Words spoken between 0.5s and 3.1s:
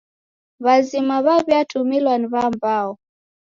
W'azima w'aw'iatumilwa ni w'ambao.